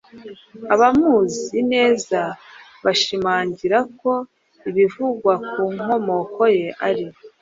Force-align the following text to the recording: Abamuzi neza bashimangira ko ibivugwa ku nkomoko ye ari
Abamuzi 0.73 1.57
neza 1.73 2.19
bashimangira 2.83 3.77
ko 4.01 4.11
ibivugwa 4.69 5.33
ku 5.51 5.63
nkomoko 5.77 6.41
ye 6.57 6.67
ari 6.87 7.05